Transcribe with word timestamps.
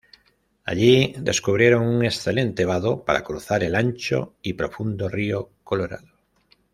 Allí 0.65 1.13
descubrieron 1.19 1.85
un 1.85 2.03
excelente 2.03 2.65
vado 2.65 3.05
para 3.05 3.23
cruzar 3.23 3.63
el 3.63 3.75
ancho 3.75 4.33
y 4.41 4.53
profundo 4.53 5.07
río 5.09 5.51
Colorado. 5.63 6.07